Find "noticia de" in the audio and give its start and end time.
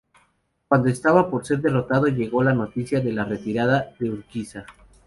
2.55-3.11